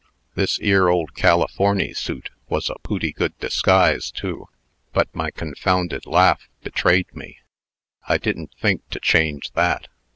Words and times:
This 0.33 0.59
'ere 0.63 0.89
old 0.89 1.13
Californy 1.13 1.93
suit 1.93 2.31
was 2.49 2.71
a 2.71 2.75
pooty 2.81 3.11
good 3.13 3.37
disguise, 3.37 4.09
too. 4.09 4.47
But 4.93 5.13
my 5.13 5.29
confounded 5.29 6.07
laugh 6.07 6.49
betrayed 6.63 7.15
me. 7.15 7.37
I 8.07 8.17
didn't 8.17 8.55
think 8.59 8.89
to 8.89 8.99
change 8.99 9.51
that." 9.51 9.89